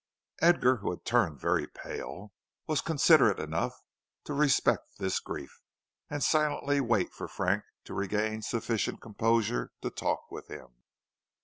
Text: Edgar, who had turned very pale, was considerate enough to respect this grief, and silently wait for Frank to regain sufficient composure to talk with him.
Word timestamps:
Edgar, 0.39 0.77
who 0.77 0.89
had 0.89 1.05
turned 1.05 1.39
very 1.39 1.67
pale, 1.67 2.33
was 2.65 2.81
considerate 2.81 3.39
enough 3.39 3.75
to 4.23 4.33
respect 4.33 4.97
this 4.97 5.19
grief, 5.19 5.61
and 6.09 6.23
silently 6.23 6.81
wait 6.81 7.13
for 7.13 7.27
Frank 7.27 7.65
to 7.83 7.93
regain 7.93 8.41
sufficient 8.41 8.99
composure 8.99 9.73
to 9.83 9.91
talk 9.91 10.31
with 10.31 10.47
him. 10.47 10.69